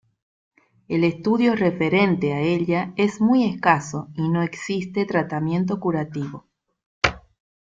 El 0.87 1.03
estudio 1.03 1.55
referente 1.55 2.33
a 2.33 2.39
ella 2.39 2.91
es 2.97 3.21
muy 3.21 3.43
escaso 3.47 4.07
y 4.15 4.29
no 4.29 4.41
existe 4.41 5.05
tratamiento 5.05 5.79
curativo. 5.79 6.47